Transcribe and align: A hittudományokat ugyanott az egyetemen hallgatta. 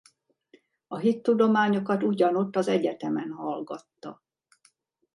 A 0.87 0.97
hittudományokat 0.97 2.03
ugyanott 2.03 2.55
az 2.55 2.67
egyetemen 2.67 3.31
hallgatta. 3.31 4.23